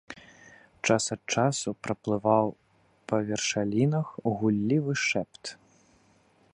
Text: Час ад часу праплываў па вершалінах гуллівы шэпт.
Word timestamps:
Час 0.87 1.05
ад 1.15 1.21
часу 1.35 1.69
праплываў 1.87 2.47
па 3.13 3.17
вершалінах 3.29 4.07
гуллівы 4.41 4.93
шэпт. 5.07 5.43